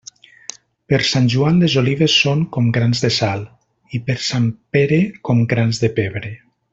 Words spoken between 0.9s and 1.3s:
Per Sant